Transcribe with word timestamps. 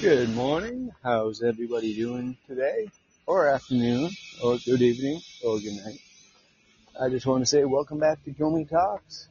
Good 0.00 0.30
morning. 0.30 0.92
How's 1.02 1.42
everybody 1.42 1.94
doing 1.94 2.38
today? 2.46 2.88
Or 3.26 3.46
afternoon, 3.48 4.08
or 4.42 4.56
good 4.64 4.80
evening, 4.80 5.20
or 5.44 5.58
good 5.58 5.76
night. 5.84 6.00
I 6.98 7.10
just 7.10 7.26
want 7.26 7.42
to 7.42 7.46
say 7.46 7.66
welcome 7.66 7.98
back 7.98 8.24
to 8.24 8.30
Gomi 8.30 8.66
Talks. 8.66 9.28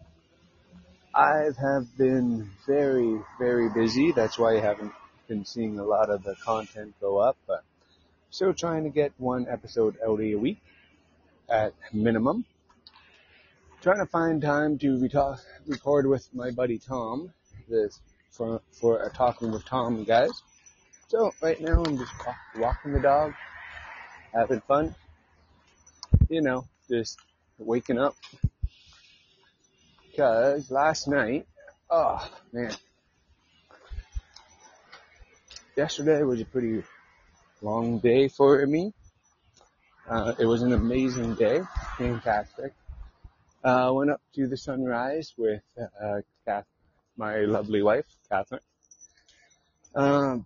I 1.16 1.46
have 1.60 1.98
been 1.98 2.52
very, 2.68 3.20
very 3.40 3.70
busy. 3.74 4.12
That's 4.12 4.38
why 4.38 4.58
I 4.58 4.60
haven't 4.60 4.92
been 5.28 5.44
seeing 5.44 5.80
a 5.80 5.84
lot 5.84 6.12
of 6.12 6.24
the 6.24 6.36
content 6.36 6.94
go 7.02 7.18
up, 7.18 7.38
but 7.48 7.64
still 8.30 8.54
trying 8.54 8.84
to 8.84 8.92
get 8.92 9.12
one 9.18 9.48
episode 9.50 9.98
out 10.08 10.20
a 10.20 10.36
week 10.36 10.62
at 11.50 11.74
minimum. 11.92 12.46
Trying 13.82 14.06
to 14.06 14.06
find 14.06 14.40
time 14.40 14.78
to 14.78 15.00
re- 15.00 15.36
record 15.66 16.06
with 16.06 16.30
my 16.32 16.52
buddy 16.52 16.78
Tom, 16.78 17.34
this 17.68 18.00
for 18.30 18.62
for 18.72 19.02
a 19.02 19.10
talking 19.10 19.52
with 19.52 19.66
Tom 19.66 20.04
guys. 20.04 20.30
So 21.10 21.34
right 21.42 21.60
now 21.60 21.84
I'm 21.84 21.98
just 21.98 22.14
walk, 22.24 22.36
walking 22.56 22.94
the 22.94 23.00
dog, 23.00 23.34
having 24.32 24.62
fun. 24.62 24.94
You 26.30 26.42
know, 26.42 26.66
just 26.88 27.18
waking 27.58 27.98
up. 27.98 28.16
Cause 30.16 30.70
last 30.70 31.08
night, 31.08 31.48
oh 31.90 32.30
man, 32.54 32.76
yesterday 35.76 36.22
was 36.22 36.42
a 36.42 36.46
pretty 36.46 36.84
long 37.64 37.98
day 37.98 38.28
for 38.28 38.64
me. 38.68 38.94
Uh, 40.08 40.34
it 40.38 40.46
was 40.46 40.62
an 40.62 40.74
amazing 40.74 41.34
day, 41.34 41.62
fantastic. 41.98 42.72
Uh, 43.64 43.90
went 43.96 44.12
up 44.12 44.22
to 44.36 44.46
the 44.46 44.58
sunrise 44.58 45.34
with 45.36 45.64
uh, 46.00 46.22
Kath, 46.46 46.68
my 47.18 47.38
lovely 47.40 47.82
wife, 47.82 48.06
Catherine. 48.30 48.62
Um, 49.96 50.46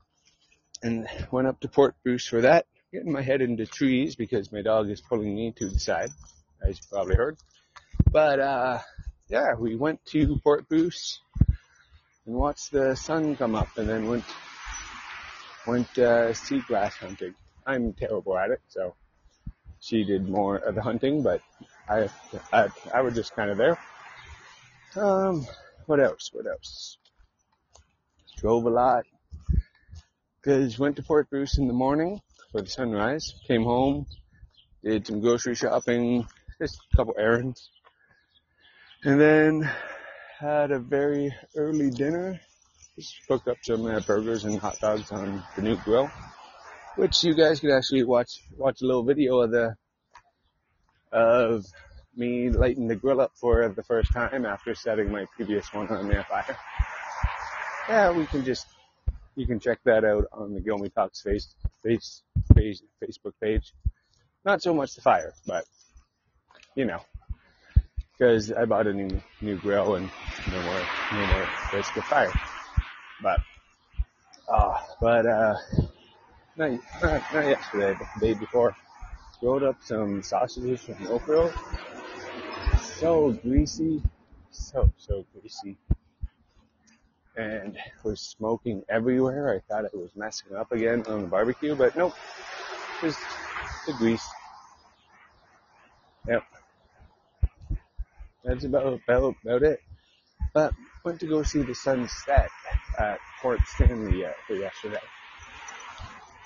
and 0.83 1.07
went 1.31 1.47
up 1.47 1.59
to 1.61 1.67
Port 1.67 1.95
Bruce 2.03 2.27
for 2.27 2.41
that, 2.41 2.67
getting 2.91 3.11
my 3.11 3.21
head 3.21 3.41
into 3.41 3.65
trees 3.65 4.15
because 4.15 4.51
my 4.51 4.61
dog 4.61 4.89
is 4.89 5.01
pulling 5.01 5.33
me 5.33 5.53
to 5.53 5.69
the 5.69 5.79
side, 5.79 6.09
as 6.61 6.77
you 6.77 6.83
probably 6.91 7.15
heard. 7.15 7.37
But 8.11 8.39
uh, 8.39 8.79
yeah, 9.29 9.55
we 9.57 9.75
went 9.75 10.05
to 10.07 10.39
Port 10.43 10.67
Bruce 10.67 11.19
and 12.25 12.35
watched 12.35 12.71
the 12.71 12.95
sun 12.95 13.35
come 13.35 13.55
up, 13.55 13.69
and 13.77 13.89
then 13.89 14.07
went 14.07 14.25
went 15.65 15.87
uh, 15.97 16.33
seagrass 16.33 16.93
hunting. 16.93 17.33
I'm 17.65 17.93
terrible 17.93 18.37
at 18.37 18.51
it, 18.51 18.61
so 18.67 18.95
she 19.79 20.03
did 20.03 20.27
more 20.27 20.57
of 20.57 20.75
the 20.75 20.81
hunting, 20.81 21.23
but 21.23 21.41
I 21.89 22.09
I, 22.51 22.67
I 22.93 23.01
was 23.01 23.15
just 23.15 23.35
kind 23.35 23.49
of 23.49 23.57
there. 23.57 23.79
Um, 24.95 25.47
what 25.85 25.99
else? 25.99 26.29
What 26.33 26.45
else? 26.45 26.97
Drove 28.37 28.65
a 28.65 28.69
lot, 28.69 29.05
because 30.43 30.77
went 30.77 30.97
to 30.97 31.03
Port 31.03 31.29
Bruce 31.29 31.57
in 31.57 31.67
the 31.67 31.73
morning 31.73 32.21
for 32.51 32.61
the 32.61 32.69
sunrise, 32.69 33.33
came 33.47 33.63
home, 33.63 34.05
did 34.83 35.07
some 35.07 35.21
grocery 35.21 35.55
shopping, 35.55 36.27
just 36.59 36.81
a 36.91 36.97
couple 36.97 37.15
errands, 37.17 37.69
and 39.05 39.21
then 39.21 39.69
had 40.39 40.71
a 40.71 40.79
very 40.79 41.33
early 41.55 41.89
dinner. 41.89 42.41
Just 42.97 43.15
cooked 43.27 43.47
up 43.47 43.57
some 43.63 43.85
uh, 43.85 44.01
burgers 44.01 44.43
and 44.43 44.59
hot 44.59 44.77
dogs 44.79 45.11
on 45.11 45.43
the 45.55 45.61
new 45.61 45.77
grill, 45.77 46.11
which 46.95 47.23
you 47.23 47.33
guys 47.33 47.59
could 47.59 47.71
actually 47.71 48.03
watch 48.03 48.41
watch 48.57 48.81
a 48.81 48.85
little 48.85 49.03
video 49.03 49.39
of 49.39 49.51
the 49.51 49.75
of 51.11 51.65
me 52.15 52.49
lighting 52.49 52.87
the 52.87 52.95
grill 52.95 53.21
up 53.21 53.31
for 53.39 53.67
the 53.69 53.81
first 53.83 54.11
time 54.11 54.45
after 54.45 54.75
setting 54.75 55.11
my 55.11 55.25
previous 55.35 55.73
one 55.73 55.87
on 55.87 56.07
the 56.07 56.23
fire. 56.29 56.57
Yeah, 57.89 58.11
we 58.11 58.25
can 58.27 58.45
just 58.45 58.67
you 59.35 59.47
can 59.47 59.59
check 59.59 59.79
that 59.85 60.03
out 60.03 60.25
on 60.31 60.53
the 60.53 60.59
Gilmy 60.59 60.93
Talks 60.93 61.21
face, 61.21 61.55
face, 61.83 62.23
face, 62.55 62.81
Facebook 63.03 63.33
page. 63.41 63.73
Not 64.45 64.61
so 64.61 64.73
much 64.73 64.95
the 64.95 65.01
fire, 65.01 65.33
but 65.47 65.65
you 66.75 66.85
know, 66.85 66.99
because 68.11 68.51
I 68.51 68.65
bought 68.65 68.87
a 68.87 68.93
new 68.93 69.09
new 69.41 69.57
grill 69.57 69.95
and 69.95 70.09
no 70.51 70.61
more 70.61 70.81
no 71.13 71.25
more 71.27 71.47
of 71.73 71.85
fire. 72.05 72.31
But 73.21 73.39
uh, 74.51 74.79
but 74.99 75.25
uh, 75.25 75.55
not, 76.57 76.71
not 77.01 77.33
not 77.33 77.45
yesterday, 77.45 77.95
but 77.97 78.07
the 78.19 78.27
day 78.27 78.33
before, 78.39 78.75
rolled 79.41 79.63
up 79.63 79.77
some 79.81 80.21
sausages 80.21 80.81
from 80.81 81.07
Oakville. 81.07 81.53
So 82.81 83.31
greasy, 83.31 84.01
so 84.51 84.91
so 84.97 85.25
greasy 85.33 85.77
and 87.35 87.77
was 88.03 88.19
smoking 88.19 88.83
everywhere. 88.89 89.53
I 89.55 89.59
thought 89.67 89.85
it 89.85 89.95
was 89.95 90.11
messing 90.15 90.55
up 90.55 90.71
again 90.71 91.03
on 91.07 91.21
the 91.21 91.27
barbecue, 91.27 91.75
but 91.75 91.95
nope. 91.95 92.13
Just 93.01 93.19
the 93.87 93.93
grease. 93.93 94.25
Yep. 96.27 96.43
That's 98.43 98.63
about, 98.65 98.99
about, 99.07 99.35
about 99.43 99.63
it. 99.63 99.79
But 100.53 100.73
went 101.03 101.19
to 101.19 101.27
go 101.27 101.43
see 101.43 101.61
the 101.63 101.75
sunset 101.75 102.49
at 102.97 103.17
Port 103.41 103.59
Stanley 103.75 104.25
uh, 104.25 104.53
yesterday. 104.53 104.97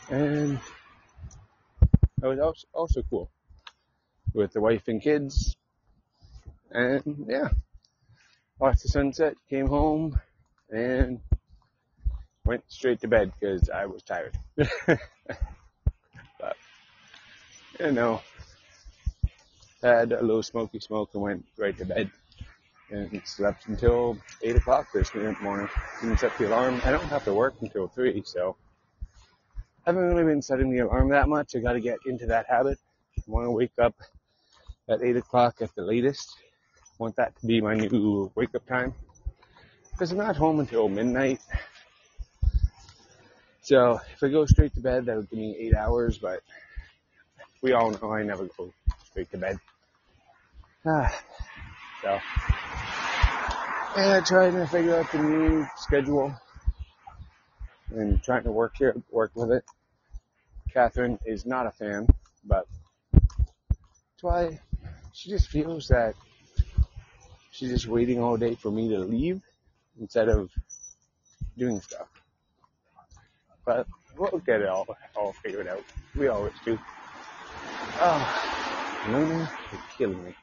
And 0.09 0.59
that 2.19 2.27
was 2.27 2.39
also, 2.39 2.67
also 2.73 3.03
cool. 3.09 3.29
With 4.33 4.53
the 4.53 4.61
wife 4.61 4.87
and 4.87 5.01
kids. 5.01 5.55
And 6.71 7.25
yeah. 7.27 7.49
Watched 8.59 8.83
the 8.83 8.89
sunset, 8.89 9.35
came 9.49 9.67
home, 9.67 10.19
and 10.69 11.19
went 12.45 12.63
straight 12.67 13.01
to 13.01 13.07
bed 13.07 13.31
because 13.39 13.69
I 13.69 13.85
was 13.85 14.03
tired. 14.03 14.35
but, 14.55 14.97
you 17.79 17.91
know, 17.91 18.21
had 19.83 20.11
a 20.11 20.21
little 20.21 20.43
smoky 20.43 20.79
smoke 20.79 21.09
and 21.13 21.21
went 21.21 21.45
right 21.57 21.77
to 21.77 21.85
bed 21.85 22.09
and 22.89 23.21
slept 23.25 23.67
until 23.67 24.17
8 24.41 24.55
o'clock 24.55 24.87
this 24.93 25.13
morning. 25.41 25.69
Didn't 26.01 26.19
set 26.19 26.37
the 26.37 26.47
alarm. 26.47 26.81
I 26.85 26.91
don't 26.91 27.03
have 27.05 27.25
to 27.25 27.33
work 27.33 27.55
until 27.61 27.87
3, 27.87 28.23
so 28.25 28.55
I 29.85 29.91
haven't 29.91 30.03
really 30.03 30.23
been 30.23 30.41
setting 30.41 30.71
the 30.71 30.79
alarm 30.79 31.09
that 31.09 31.27
much. 31.27 31.55
I 31.55 31.59
gotta 31.59 31.79
get 31.81 31.99
into 32.05 32.25
that 32.27 32.45
habit. 32.47 32.77
I 33.17 33.21
want 33.27 33.45
to 33.45 33.51
wake 33.51 33.77
up 33.81 33.95
at 34.89 35.01
8 35.01 35.17
o'clock 35.17 35.61
at 35.61 35.75
the 35.75 35.81
latest. 35.81 36.33
I 36.77 37.03
want 37.03 37.15
that 37.17 37.37
to 37.39 37.45
be 37.45 37.61
my 37.61 37.75
new 37.75 38.31
wake 38.35 38.55
up 38.55 38.65
time 38.65 38.93
because 39.97 40.11
I'm 40.11 40.17
not 40.19 40.35
home 40.35 40.59
until 40.59 40.87
midnight. 40.89 41.39
So 43.61 43.99
if 44.13 44.23
I 44.23 44.29
go 44.29 44.45
straight 44.45 44.75
to 44.75 44.79
bed, 44.79 45.07
that 45.07 45.17
would 45.17 45.29
give 45.31 45.39
me 45.39 45.55
eight 45.57 45.73
hours, 45.73 46.19
but 46.19 46.41
we 47.63 47.73
all 47.73 47.89
know 47.89 48.11
I 48.11 48.21
never 48.21 48.45
go 48.45 48.71
straight 49.09 49.31
to 49.31 49.39
bed. 49.39 49.59
Ah, 50.85 51.23
so, 52.03 52.19
and 53.97 54.23
trying 54.23 54.53
to 54.53 54.67
figure 54.67 54.95
out 54.95 55.11
the 55.11 55.17
new 55.17 55.65
schedule 55.77 56.31
and 57.89 58.21
trying 58.21 58.43
to 58.43 58.51
work 58.51 58.75
here, 58.77 58.95
work 59.09 59.31
with 59.33 59.51
it. 59.51 59.63
Catherine 60.71 61.17
is 61.25 61.43
not 61.43 61.65
a 61.65 61.71
fan, 61.71 62.05
but 62.45 62.67
that's 63.11 64.21
why 64.21 64.59
she 65.11 65.31
just 65.31 65.47
feels 65.47 65.87
that 65.87 66.13
she's 67.49 67.71
just 67.71 67.87
waiting 67.87 68.21
all 68.21 68.37
day 68.37 68.53
for 68.53 68.69
me 68.69 68.89
to 68.89 68.99
leave 68.99 69.41
instead 69.99 70.29
of 70.29 70.49
doing 71.57 71.81
stuff. 71.81 72.07
But 73.65 73.87
we'll 74.17 74.41
get 74.45 74.61
it 74.61 74.67
all, 74.67 74.87
all 75.15 75.33
figured 75.33 75.67
out. 75.67 75.83
We 76.15 76.27
always 76.27 76.53
do. 76.63 76.79
Oh, 77.99 79.03
Luna 79.09 79.51
is 79.73 79.79
killing 79.97 80.23
me. 80.23 80.35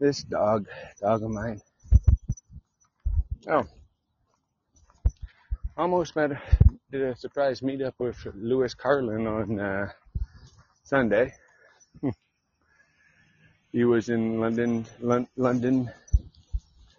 This 0.00 0.22
dog, 0.24 0.66
dog 1.00 1.22
of 1.22 1.30
mine. 1.30 1.60
Oh, 3.48 3.66
almost 5.76 6.16
met, 6.16 6.30
did 6.90 7.02
a 7.02 7.16
surprise 7.16 7.60
meetup 7.60 7.92
with 7.98 8.16
Lewis 8.34 8.74
Carlin 8.74 9.26
on 9.26 9.60
uh, 9.60 9.88
Sunday. 10.82 11.32
he 13.72 13.84
was 13.84 14.08
in 14.08 14.40
London, 14.40 14.86
London 15.36 15.90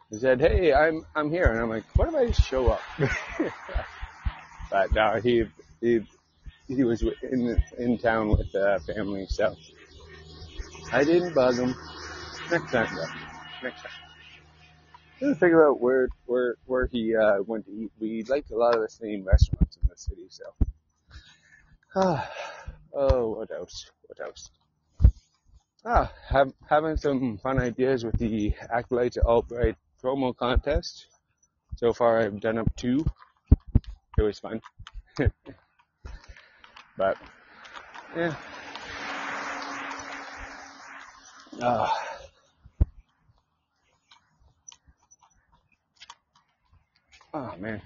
he 0.10 0.18
said, 0.18 0.40
"Hey, 0.40 0.74
I'm 0.74 1.06
I'm 1.16 1.30
here," 1.30 1.52
and 1.52 1.60
I'm 1.60 1.70
like, 1.70 1.86
"What 1.96 2.10
if 2.10 2.16
I 2.16 2.28
just 2.28 2.48
show 2.48 2.70
up?" 2.70 2.82
but 4.72 4.94
no, 4.94 5.20
he 5.22 5.46
he 5.82 6.02
he 6.68 6.84
was 6.84 7.04
in 7.24 7.62
in 7.78 7.98
town 7.98 8.30
with 8.30 8.52
the 8.52 8.82
family, 8.86 9.26
so 9.28 9.56
I 10.92 11.04
didn't 11.04 11.34
bug 11.34 11.56
him. 11.56 11.76
Next 12.52 12.72
time, 12.72 12.96
though. 12.96 13.08
Next 13.64 13.82
time. 13.82 13.92
To 15.20 15.36
figure 15.36 15.68
out 15.68 15.82
where 15.82 16.10
where 16.26 16.56
where 16.66 16.86
he 16.88 17.16
uh, 17.16 17.42
went 17.46 17.66
to 17.66 17.72
eat. 17.72 17.92
We 18.00 18.24
liked 18.24 18.52
a 18.52 18.58
lot 18.58 18.76
of 18.76 18.82
the 18.82 18.90
same 18.90 19.24
restaurants 19.24 19.78
in 19.82 19.88
the 19.90 19.98
city, 19.98 20.28
so. 20.30 20.44
Ah, 21.96 22.32
oh, 22.94 23.30
what 23.38 23.52
else? 23.52 23.92
What 24.08 24.20
else? 24.20 24.52
Ah, 25.84 26.12
have, 26.28 26.52
having 26.68 26.98
some 26.98 27.38
fun 27.38 27.60
ideas 27.60 28.04
with 28.04 28.18
the 28.18 28.54
Acolytes 28.72 29.18
Albright 29.18 29.76
promo 30.06 30.38
contest. 30.38 31.08
So 31.78 31.92
far 31.92 32.20
I've 32.22 32.40
done 32.40 32.60
up 32.60 32.68
two. 32.76 33.04
It 34.18 34.22
was 34.22 34.38
fun. 34.38 34.62
but 36.98 37.18
yeah. 38.16 38.36
Uh, 41.60 41.90
oh 47.34 47.54
man, 47.58 47.82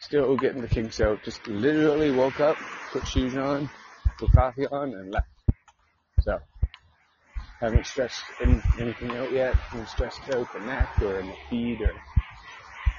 still 0.00 0.36
getting 0.36 0.60
the 0.60 0.68
kinks 0.68 1.00
out. 1.00 1.22
Just 1.24 1.46
literally 1.46 2.10
woke 2.10 2.40
up, 2.40 2.56
put 2.92 3.06
shoes 3.06 3.36
on, 3.36 3.70
put 4.18 4.32
coffee 4.32 4.66
on, 4.66 4.92
and 4.94 5.12
left. 5.12 5.41
Haven't 7.62 7.86
stretched 7.86 8.24
any, 8.40 8.60
anything 8.80 9.12
out 9.12 9.30
yet. 9.30 9.54
Haven't 9.54 9.88
stretched 9.88 10.34
out 10.34 10.52
the 10.52 10.58
neck 10.66 11.00
or 11.00 11.22
the 11.22 11.32
feet 11.48 11.80
or 11.80 11.94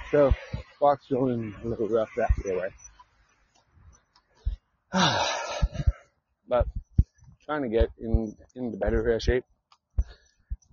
so. 0.10 0.32
Walk's 0.80 1.06
going 1.10 1.54
a 1.62 1.68
little 1.68 1.90
rough 1.90 2.10
that 2.16 2.32
way. 2.46 2.70
but 6.48 6.66
trying 7.46 7.64
to 7.64 7.68
get 7.68 7.90
in 8.00 8.38
into 8.56 8.78
better 8.78 9.20
shape. 9.20 9.44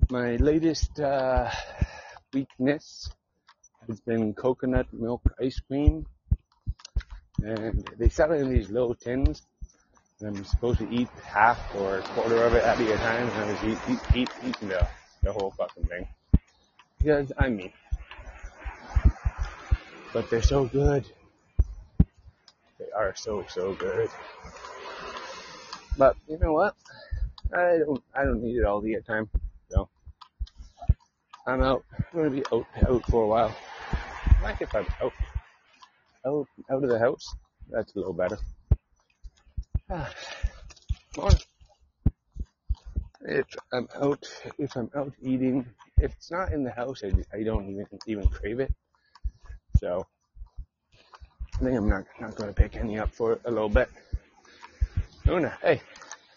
My 0.08 0.36
latest 0.36 1.00
uh, 1.00 1.50
weakness 2.32 3.10
has 3.88 4.00
been 4.02 4.34
coconut 4.34 4.86
milk 4.92 5.22
ice 5.42 5.58
cream, 5.66 6.06
and 7.42 7.90
they 7.98 8.08
sell 8.08 8.30
it 8.30 8.40
in 8.40 8.54
these 8.54 8.70
little 8.70 8.94
tins. 8.94 9.42
I'm 10.22 10.44
supposed 10.44 10.78
to 10.80 10.88
eat 10.90 11.08
half 11.24 11.74
or 11.74 11.98
a 11.98 12.02
quarter 12.02 12.42
of 12.44 12.52
it 12.54 12.62
at 12.62 12.78
a 12.78 12.96
time, 12.98 13.26
and 13.28 13.36
I 13.36 13.50
was 13.50 13.64
eat, 13.64 13.78
eat, 13.88 14.00
eat, 14.14 14.30
eating 14.44 14.68
the, 14.68 14.86
the 15.22 15.32
whole 15.32 15.50
fucking 15.52 15.84
thing. 15.84 16.06
Because 16.98 17.32
I'm 17.38 17.56
me. 17.56 17.72
But 20.12 20.28
they're 20.28 20.42
so 20.42 20.66
good. 20.66 21.06
They 22.78 22.90
are 22.94 23.14
so, 23.16 23.46
so 23.48 23.72
good. 23.74 24.10
But 25.96 26.16
you 26.28 26.38
know 26.38 26.52
what? 26.52 26.76
I 27.54 27.78
don't, 27.78 28.02
I 28.14 28.24
don't 28.24 28.42
need 28.42 28.56
it 28.56 28.64
all 28.64 28.82
the 28.82 29.00
time. 29.00 29.28
So 29.70 29.88
I'm 31.46 31.62
out. 31.62 31.84
I'm 32.12 32.18
gonna 32.18 32.30
be 32.30 32.44
out, 32.52 32.66
out 32.86 33.04
for 33.06 33.24
a 33.24 33.26
while. 33.26 33.56
Like 34.42 34.60
if 34.60 34.74
I'm 34.74 34.86
out, 35.02 35.12
out, 36.26 36.46
out 36.70 36.84
of 36.84 36.90
the 36.90 36.98
house. 36.98 37.34
That's 37.70 37.94
a 37.94 37.98
little 37.98 38.12
better. 38.12 38.38
If 43.22 43.46
I'm 43.72 43.88
out, 44.00 44.26
if 44.58 44.76
I'm 44.76 44.90
out 44.96 45.12
eating, 45.20 45.66
if 45.98 46.12
it's 46.14 46.30
not 46.30 46.52
in 46.52 46.64
the 46.64 46.70
house, 46.70 47.02
I, 47.04 47.12
I 47.36 47.42
don't 47.42 47.68
even 47.68 47.86
even 48.06 48.28
crave 48.28 48.60
it. 48.60 48.72
So 49.78 50.06
I 51.56 51.64
think 51.64 51.76
I'm 51.76 51.88
not 51.88 52.04
not 52.20 52.34
going 52.34 52.48
to 52.48 52.54
pick 52.54 52.76
any 52.76 52.98
up 52.98 53.10
for 53.12 53.38
a 53.44 53.50
little 53.50 53.68
bit. 53.68 53.90
Luna, 55.26 55.58
hey, 55.60 55.82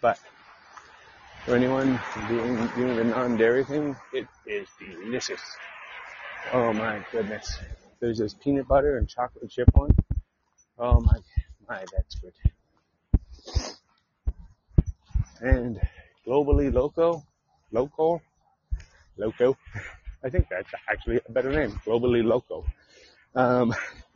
but 0.01 0.19
for 1.45 1.55
anyone 1.55 1.99
doing 2.27 2.55
doing 2.75 2.95
the 2.97 3.03
non-dairy 3.05 3.63
thing, 3.63 3.95
it 4.11 4.27
is 4.45 4.67
delicious. 4.79 5.41
Oh 6.51 6.73
my 6.73 6.99
goodness! 7.11 7.59
There's 7.99 8.17
this 8.17 8.33
peanut 8.33 8.67
butter 8.67 8.97
and 8.97 9.07
chocolate 9.07 9.49
chip 9.49 9.69
one. 9.73 9.95
Oh 10.77 10.99
my, 10.99 11.19
my, 11.69 11.85
that's 11.95 12.15
good 12.15 12.33
and 15.43 15.79
globally 16.25 16.73
loco, 16.73 17.23
local, 17.71 18.21
loco. 19.17 19.57
I 20.23 20.29
think 20.29 20.47
that's 20.49 20.69
actually 20.89 21.19
a 21.27 21.31
better 21.31 21.51
name, 21.51 21.71
globally 21.85 22.23
loco. 22.23 22.65
Um, 23.35 23.75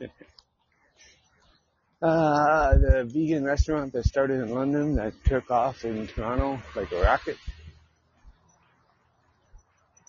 uh, 2.02 2.76
the 2.78 3.04
vegan 3.04 3.44
restaurant 3.44 3.92
that 3.92 4.06
started 4.06 4.40
in 4.40 4.54
London 4.54 4.94
that 4.94 5.12
took 5.24 5.50
off 5.50 5.84
in 5.84 6.06
Toronto 6.06 6.58
like 6.74 6.90
a 6.92 7.02
rocket 7.02 7.36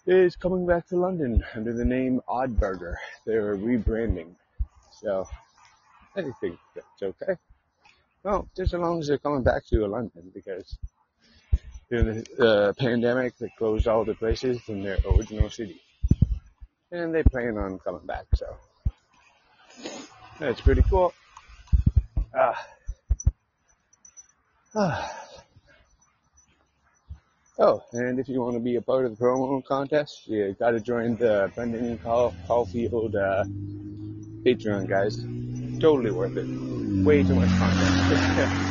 is 0.06 0.36
coming 0.38 0.66
back 0.66 0.88
to 0.88 0.96
London 0.96 1.44
under 1.54 1.74
the 1.74 1.86
name 1.86 2.22
Odd 2.28 2.58
Burger. 2.60 2.98
They're 3.26 3.56
rebranding. 3.58 4.36
So 4.92 5.28
I 6.16 6.24
think 6.40 6.58
that's 6.74 7.04
okay. 7.04 7.36
Well, 8.24 8.48
just 8.56 8.74
as 8.74 8.80
long 8.80 9.00
as 9.00 9.08
they're 9.08 9.18
coming 9.18 9.44
back 9.44 9.66
to 9.68 9.86
London 9.86 10.32
because 10.34 10.78
during 11.90 12.24
the 12.24 12.48
uh, 12.48 12.74
pandemic 12.74 13.38
that 13.40 13.56
closed 13.58 13.88
all 13.88 14.06
the 14.06 14.14
places 14.16 14.62
in 14.68 14.84
their 14.84 14.98
original 15.12 15.50
city. 15.50 15.82
And 16.92 17.14
they 17.14 17.24
plan 17.24 17.58
on 17.58 17.80
coming 17.80 18.06
back, 18.06 18.26
so 18.36 18.46
that's 20.40 20.62
pretty 20.62 20.84
cool. 20.90 21.14
Ah. 22.36 22.68
Ah. 24.76 25.16
Oh, 27.62 27.84
and 27.92 28.20
if 28.20 28.30
you 28.30 28.42
want 28.42 28.54
to 28.54 28.62
be 28.62 28.78
a 28.78 28.82
part 28.82 29.06
of 29.06 29.18
the 29.18 29.24
promo 29.24 29.64
contest, 29.66 30.28
you 30.28 30.56
got 30.58 30.72
to 30.72 30.80
join 30.80 31.18
the 31.18 31.52
Brendan 31.54 31.98
Call 31.98 32.34
Caulfield 32.48 33.16
uh, 33.16 33.44
Patreon, 34.46 34.88
guys. 34.88 35.26
Totally 35.82 36.12
worth 36.12 36.38
it. 36.38 36.48
Way 37.04 37.24
too 37.24 37.36
much 37.36 37.50
content. 37.58 38.66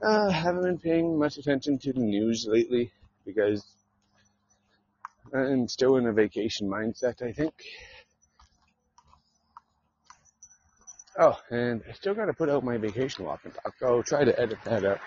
Uh, 0.00 0.30
haven't 0.30 0.62
been 0.62 0.78
paying 0.78 1.18
much 1.18 1.38
attention 1.38 1.78
to 1.78 1.92
the 1.92 2.00
news 2.00 2.46
lately 2.46 2.92
because 3.26 3.64
I'm 5.34 5.66
still 5.68 5.96
in 5.96 6.06
a 6.06 6.12
vacation 6.12 6.68
mindset, 6.68 7.20
I 7.22 7.32
think. 7.32 7.52
Oh, 11.18 11.36
and 11.50 11.82
I 11.88 11.92
still 11.92 12.14
gotta 12.14 12.32
put 12.32 12.48
out 12.48 12.62
my 12.62 12.76
vacation 12.76 13.24
walk 13.24 13.40
and 13.44 13.52
talk. 13.52 13.74
I'll 13.82 14.04
try 14.04 14.24
to 14.24 14.38
edit 14.40 14.58
that 14.64 14.84
up. 14.84 15.00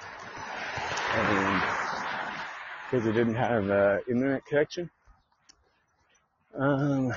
Because 2.89 3.07
I 3.07 3.11
didn't 3.11 3.35
have 3.35 3.69
uh, 3.69 3.97
internet 4.09 4.45
connection, 4.45 4.89
um, 6.57 7.13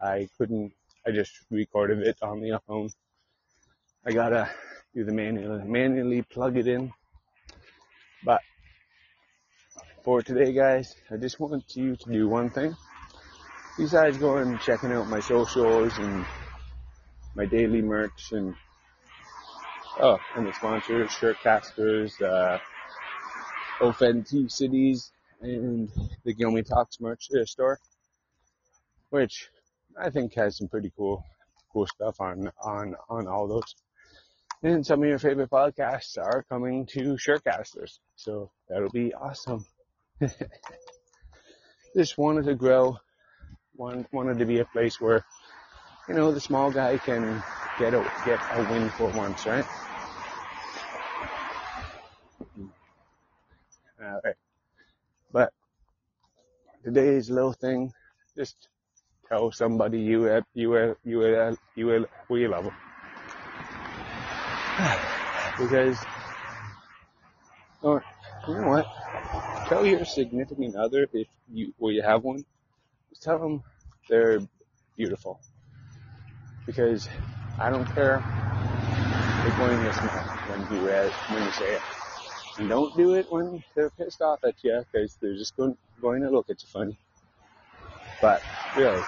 I 0.00 0.28
couldn't. 0.38 0.72
I 1.04 1.10
just 1.10 1.32
recorded 1.50 1.98
it 2.06 2.18
on 2.22 2.40
the 2.40 2.60
phone 2.66 2.90
I 4.04 4.12
gotta 4.12 4.48
do 4.96 5.04
the 5.04 5.12
manual, 5.12 5.58
manually 5.66 6.22
plug 6.22 6.56
it 6.56 6.66
in. 6.66 6.90
But 8.24 8.40
for 10.02 10.22
today, 10.22 10.54
guys, 10.54 10.94
I 11.10 11.18
just 11.18 11.38
want 11.38 11.64
you 11.76 11.96
to 11.96 12.10
do 12.10 12.28
one 12.28 12.48
thing. 12.48 12.74
Besides 13.76 14.16
going 14.16 14.48
and 14.48 14.60
checking 14.60 14.92
out 14.92 15.06
my 15.08 15.20
socials 15.20 15.92
and 15.98 16.24
my 17.34 17.44
daily 17.44 17.82
merch 17.82 18.32
and 18.32 18.54
oh, 20.00 20.16
and 20.34 20.46
the 20.46 20.54
sponsors, 20.54 21.10
Shirtcasters, 21.10 22.22
uh, 22.22 22.58
OFNT 23.80 24.50
Cities, 24.50 25.12
and 25.42 25.90
the 26.24 26.34
Gilmy 26.34 26.66
Talks 26.66 27.02
merch 27.02 27.28
uh, 27.38 27.44
store, 27.44 27.78
which 29.10 29.50
I 30.00 30.08
think 30.08 30.32
has 30.36 30.56
some 30.56 30.68
pretty 30.68 30.90
cool, 30.96 31.22
cool 31.70 31.86
stuff 31.86 32.18
on 32.18 32.50
on 32.64 32.94
on 33.10 33.28
all 33.28 33.46
those. 33.46 33.74
And 34.62 34.84
some 34.86 35.02
of 35.02 35.08
your 35.08 35.18
favorite 35.18 35.50
podcasts 35.50 36.16
are 36.18 36.44
coming 36.48 36.86
to 36.86 37.16
Shirtcasters. 37.16 37.98
So 38.16 38.50
that'll 38.68 38.88
be 38.88 39.12
awesome. 39.14 39.66
Just 41.96 42.16
wanted 42.18 42.46
to 42.46 42.54
grow. 42.54 42.96
wanted 43.76 44.38
to 44.38 44.46
be 44.46 44.60
a 44.60 44.64
place 44.64 45.00
where, 45.00 45.24
you 46.08 46.14
know, 46.14 46.32
the 46.32 46.40
small 46.40 46.70
guy 46.70 46.96
can 46.98 47.42
get 47.78 47.94
a, 47.94 48.10
get 48.24 48.40
a 48.52 48.62
win 48.70 48.88
for 48.90 49.08
once, 49.10 49.46
right? 49.46 49.64
Alright. 54.02 54.36
But 55.32 55.52
today's 56.84 57.30
little 57.30 57.52
thing, 57.52 57.92
just 58.36 58.68
tell 59.28 59.52
somebody 59.52 60.00
you, 60.00 60.42
you, 60.54 60.96
you, 61.04 61.46
you, 61.74 62.06
you 62.30 62.48
love 62.48 62.64
them. 62.64 62.74
because, 65.58 66.04
or 67.82 68.04
you 68.46 68.54
know 68.54 68.68
what? 68.68 68.86
Tell 69.68 69.86
your 69.86 70.04
significant 70.04 70.76
other 70.76 71.06
if 71.12 71.26
you, 71.52 71.72
well, 71.78 71.92
you 71.92 72.02
have 72.02 72.22
one, 72.22 72.44
tell 73.20 73.38
them 73.38 73.62
they're 74.08 74.40
beautiful. 74.96 75.40
Because 76.66 77.08
I 77.58 77.70
don't 77.70 77.88
care. 77.94 78.22
They're 79.42 79.56
going 79.56 79.78
to 79.78 79.92
smile 79.92 80.24
when 80.48 80.60
you 80.70 80.88
uh, 80.88 81.10
when 81.30 81.44
you 81.44 81.52
say 81.52 81.74
it. 81.76 81.82
And 82.58 82.68
don't 82.68 82.96
do 82.96 83.14
it 83.14 83.30
when 83.30 83.62
they're 83.74 83.90
pissed 83.90 84.20
off 84.20 84.40
at 84.44 84.54
you 84.62 84.82
because 84.92 85.16
they're 85.20 85.36
just 85.36 85.56
going, 85.56 85.76
going 86.00 86.22
to 86.22 86.30
look 86.30 86.50
at 86.50 86.62
you 86.62 86.68
funny. 86.68 86.98
But 88.20 88.42
really, 88.76 89.02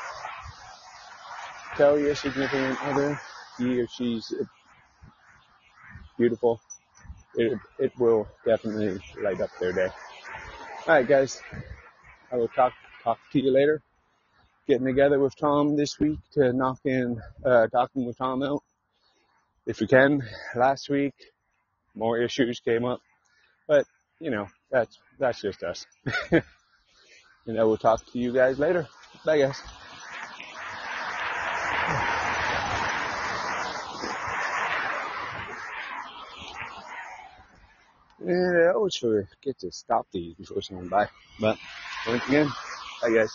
tell 1.76 1.98
your 1.98 2.14
significant 2.14 2.78
other 2.82 3.18
he 3.58 3.80
or 3.80 3.86
she's 3.88 4.32
beautiful. 6.18 6.60
It, 7.34 7.58
it 7.78 7.92
will 7.98 8.28
definitely 8.44 8.98
light 9.22 9.40
up 9.40 9.50
their 9.60 9.72
day. 9.72 9.88
Alright 10.86 11.06
guys, 11.06 11.40
I 12.32 12.36
will 12.36 12.48
talk, 12.48 12.72
talk 13.04 13.18
to 13.32 13.40
you 13.40 13.52
later. 13.52 13.80
Getting 14.66 14.86
together 14.86 15.18
with 15.18 15.36
Tom 15.36 15.76
this 15.76 15.98
week 15.98 16.18
to 16.32 16.52
knock 16.52 16.80
in, 16.84 17.22
uh, 17.44 17.68
talking 17.68 18.04
with 18.04 18.18
Tom 18.18 18.42
out. 18.42 18.62
If 19.64 19.80
we 19.80 19.86
can, 19.86 20.22
last 20.56 20.90
week, 20.90 21.14
more 21.94 22.18
issues 22.18 22.60
came 22.60 22.84
up, 22.84 23.00
but 23.66 23.86
you 24.18 24.30
know, 24.30 24.48
that's, 24.70 24.98
that's 25.18 25.40
just 25.40 25.62
us. 25.62 25.86
and 26.32 27.58
I 27.58 27.64
will 27.64 27.78
talk 27.78 28.04
to 28.12 28.18
you 28.18 28.32
guys 28.32 28.58
later. 28.58 28.88
Bye 29.24 29.38
guys. 29.38 29.62
Yeah, 38.28 38.70
I 38.70 38.74
always 38.74 38.96
forget 38.96 39.58
to 39.60 39.72
stop 39.72 40.06
these 40.12 40.34
before 40.34 40.62
someone 40.62 40.88
by. 40.88 41.08
But 41.40 41.58
once 42.06 42.28
again, 42.28 42.52
bye 43.02 43.10
guys. 43.10 43.32